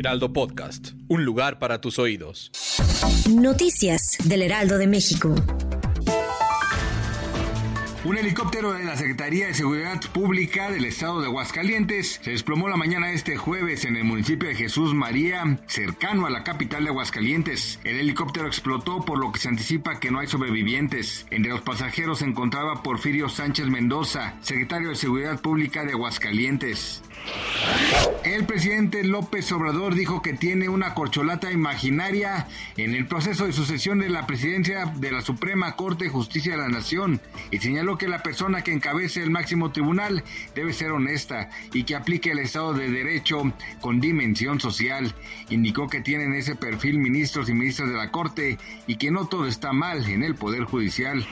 Heraldo 0.00 0.32
Podcast. 0.32 0.92
Un 1.08 1.26
lugar 1.26 1.58
para 1.58 1.82
tus 1.82 1.98
oídos. 1.98 2.50
Noticias 3.28 4.16
del 4.24 4.40
Heraldo 4.40 4.78
de 4.78 4.86
México. 4.86 5.34
Un 8.02 8.16
helicóptero 8.16 8.72
de 8.72 8.82
la 8.82 8.96
Secretaría 8.96 9.48
de 9.48 9.52
Seguridad 9.52 10.00
Pública 10.14 10.70
del 10.70 10.86
Estado 10.86 11.20
de 11.20 11.26
Aguascalientes 11.26 12.18
se 12.22 12.30
desplomó 12.30 12.70
la 12.70 12.78
mañana 12.78 13.12
este 13.12 13.36
jueves 13.36 13.84
en 13.84 13.94
el 13.94 14.04
municipio 14.04 14.48
de 14.48 14.54
Jesús 14.54 14.94
María, 14.94 15.58
cercano 15.66 16.24
a 16.24 16.30
la 16.30 16.42
capital 16.42 16.84
de 16.84 16.90
Aguascalientes. 16.90 17.78
El 17.84 17.98
helicóptero 17.98 18.46
explotó 18.46 19.04
por 19.04 19.18
lo 19.18 19.30
que 19.30 19.38
se 19.38 19.50
anticipa 19.50 20.00
que 20.00 20.10
no 20.10 20.20
hay 20.20 20.28
sobrevivientes. 20.28 21.26
Entre 21.30 21.52
los 21.52 21.60
pasajeros 21.60 22.20
se 22.20 22.24
encontraba 22.24 22.82
Porfirio 22.82 23.28
Sánchez 23.28 23.66
Mendoza, 23.66 24.34
secretario 24.40 24.88
de 24.88 24.96
Seguridad 24.96 25.38
Pública 25.38 25.84
de 25.84 25.92
Aguascalientes. 25.92 27.02
El 28.24 28.44
presidente 28.44 29.02
López 29.02 29.50
Obrador 29.52 29.94
dijo 29.94 30.22
que 30.22 30.34
tiene 30.34 30.68
una 30.68 30.94
corcholata 30.94 31.50
imaginaria 31.50 32.46
en 32.76 32.94
el 32.94 33.06
proceso 33.06 33.46
de 33.46 33.52
sucesión 33.52 33.98
de 33.98 34.08
la 34.08 34.26
presidencia 34.26 34.86
de 34.86 35.10
la 35.10 35.22
Suprema 35.22 35.74
Corte 35.74 36.04
de 36.04 36.10
Justicia 36.10 36.52
de 36.52 36.58
la 36.58 36.68
Nación 36.68 37.20
y 37.50 37.58
señaló 37.58 37.98
que 37.98 38.08
la 38.08 38.22
persona 38.22 38.62
que 38.62 38.72
encabece 38.72 39.22
el 39.22 39.30
máximo 39.30 39.72
tribunal 39.72 40.22
debe 40.54 40.72
ser 40.72 40.92
honesta 40.92 41.50
y 41.72 41.84
que 41.84 41.96
aplique 41.96 42.30
el 42.30 42.38
Estado 42.38 42.74
de 42.74 42.90
Derecho 42.90 43.52
con 43.80 44.00
dimensión 44.00 44.60
social. 44.60 45.14
Indicó 45.48 45.88
que 45.88 46.00
tienen 46.00 46.34
ese 46.34 46.56
perfil 46.56 46.98
ministros 46.98 47.48
y 47.48 47.54
ministras 47.54 47.88
de 47.88 47.96
la 47.96 48.10
Corte 48.10 48.58
y 48.86 48.96
que 48.96 49.10
no 49.10 49.26
todo 49.26 49.46
está 49.46 49.72
mal 49.72 50.08
en 50.08 50.22
el 50.22 50.34
Poder 50.34 50.64
Judicial. 50.64 51.26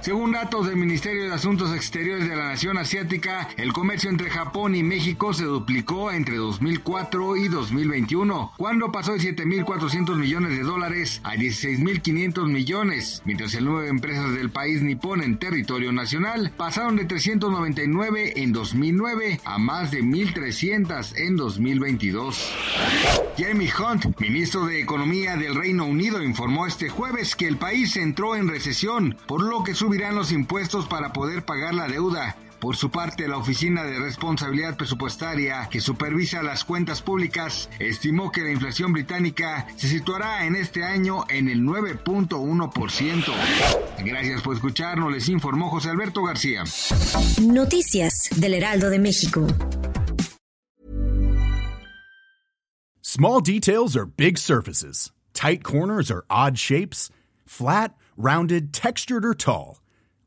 Según 0.00 0.32
datos 0.32 0.66
del 0.66 0.78
Ministerio 0.78 1.24
de 1.24 1.34
Asuntos 1.34 1.74
Exteriores 1.74 2.26
de 2.26 2.34
la 2.34 2.48
Nación 2.48 2.78
Asiática, 2.78 3.50
el 3.58 3.74
comercio 3.74 4.08
entre 4.08 4.30
Japón 4.30 4.74
y 4.74 4.82
México 4.82 5.34
se 5.34 5.44
duplicó 5.44 6.10
entre 6.10 6.36
2004 6.38 7.36
y 7.36 7.48
2021, 7.48 8.52
cuando 8.56 8.90
pasó 8.90 9.12
de 9.12 9.18
7.400 9.18 10.16
millones 10.16 10.56
de 10.56 10.62
dólares 10.62 11.20
a 11.22 11.34
16.500 11.34 12.46
millones, 12.46 13.20
mientras 13.26 13.52
el 13.52 13.66
número 13.66 13.84
de 13.84 13.90
empresas 13.90 14.32
del 14.32 14.48
país 14.48 14.80
nipón 14.80 15.22
en 15.22 15.38
territorio 15.38 15.92
nacional 15.92 16.50
pasaron 16.56 16.96
de 16.96 17.04
399 17.04 18.40
en 18.40 18.52
2009 18.54 19.40
a 19.44 19.58
más 19.58 19.90
de 19.90 20.02
1.300 20.02 21.14
en 21.18 21.36
2022. 21.36 22.52
Jeremy 23.36 23.68
Hunt, 23.68 24.18
ministro 24.18 24.64
de 24.64 24.80
Economía 24.80 25.36
del 25.36 25.54
Reino 25.54 25.84
Unido, 25.84 26.22
informó 26.22 26.66
este 26.66 26.88
jueves 26.88 27.36
que 27.36 27.46
el 27.46 27.58
país 27.58 27.96
entró 27.98 28.34
en 28.34 28.48
recesión, 28.48 29.18
por 29.26 29.42
lo 29.42 29.62
que 29.62 29.74
su 29.74 29.89
subirán 29.90 30.14
los 30.14 30.30
impuestos 30.30 30.86
para 30.86 31.12
poder 31.12 31.44
pagar 31.44 31.74
la 31.74 31.88
deuda. 31.88 32.36
Por 32.60 32.76
su 32.76 32.92
parte, 32.92 33.26
la 33.26 33.38
Oficina 33.38 33.82
de 33.82 33.98
Responsabilidad 33.98 34.76
Presupuestaria, 34.76 35.68
que 35.68 35.80
supervisa 35.80 36.44
las 36.44 36.64
cuentas 36.64 37.02
públicas, 37.02 37.68
estimó 37.80 38.30
que 38.30 38.42
la 38.42 38.52
inflación 38.52 38.92
británica 38.92 39.66
se 39.74 39.88
situará 39.88 40.46
en 40.46 40.54
este 40.54 40.84
año 40.84 41.24
en 41.28 41.48
el 41.48 41.62
9.1%. 41.62 43.34
Gracias 44.04 44.42
por 44.42 44.54
escucharnos, 44.54 45.10
les 45.10 45.28
informó 45.28 45.70
José 45.70 45.90
Alberto 45.90 46.22
García. 46.22 46.62
Noticias 47.42 48.28
del 48.36 48.54
Heraldo 48.54 48.90
de 48.90 49.00
México. 49.00 49.44
Small 53.02 53.40
details 53.40 53.96
are 53.96 54.06
big 54.06 54.38
surfaces. 54.38 55.10
Tight 55.34 55.64
corners 55.64 56.12
are 56.12 56.24
odd 56.30 56.56
shapes. 56.56 57.10
Flat, 57.44 57.96
rounded, 58.16 58.72
textured, 58.72 59.24
or 59.24 59.34
tall. 59.34 59.79